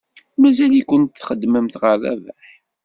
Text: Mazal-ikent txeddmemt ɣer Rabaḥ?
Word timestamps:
Mazal-ikent 0.41 1.13
txeddmemt 1.19 1.75
ɣer 1.81 1.95
Rabaḥ? 2.03 2.43